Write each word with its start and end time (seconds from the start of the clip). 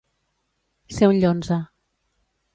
Ser 0.95 1.11
un 1.11 1.21
llonze. 1.25 1.61